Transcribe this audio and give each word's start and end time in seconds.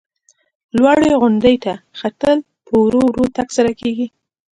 لوړې 0.77 1.11
غونډۍ 1.21 1.55
ته 1.63 1.73
ختل 1.99 2.37
په 2.65 2.73
ورو 2.83 3.01
ورو 3.07 3.25
تګ 3.35 3.47
سره 3.57 3.71
کېږي. 3.81 4.07